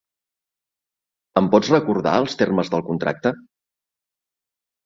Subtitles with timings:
[1.43, 3.33] Em pots recordar els termes del contracte?